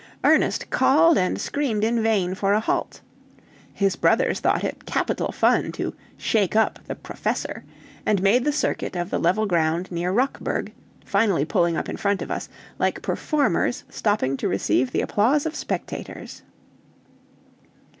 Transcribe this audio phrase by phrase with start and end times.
[0.23, 3.01] Ernest called and screamed in vain for a halt.
[3.71, 7.63] His brothers thought it capital fun to "shake up" the "professor,"
[8.03, 10.73] and made the circuit of the level ground near Rockburg,
[11.05, 15.53] finally pulling up in front of us, like performers stopping to receive the applause of
[15.53, 16.41] spectators.